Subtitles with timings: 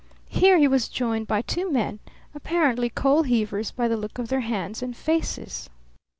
[0.29, 1.99] Here he was joined by two men,
[2.33, 5.69] apparently coal heavers by the look of their hands and faces.